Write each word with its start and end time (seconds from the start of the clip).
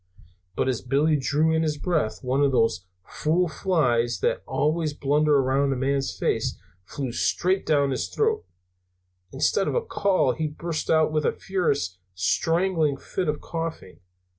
But 0.55 0.67
as 0.67 0.81
Billy 0.81 1.15
drew 1.15 1.53
in 1.53 1.61
his 1.61 1.77
breath, 1.77 2.23
one 2.23 2.41
of 2.41 2.51
those 2.51 2.87
fool 3.05 3.47
flies 3.47 4.17
that 4.21 4.37
are 4.37 4.41
always 4.47 4.95
blundering 4.95 5.43
around 5.45 5.71
a 5.73 5.75
man's 5.75 6.11
face 6.17 6.57
flew 6.85 7.11
straight 7.11 7.67
down 7.67 7.91
his 7.91 8.07
throat. 8.09 8.43
Instead 9.31 9.67
of 9.67 9.75
a 9.75 9.85
call 9.85 10.33
he 10.33 10.47
burst 10.47 10.89
out 10.89 11.11
with 11.11 11.23
a 11.23 11.31
furious, 11.31 11.99
strangling 12.15 12.97
fit 12.97 13.27
of 13.29 13.41
coughing. 13.41 13.99